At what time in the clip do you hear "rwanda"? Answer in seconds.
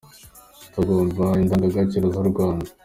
2.31-2.69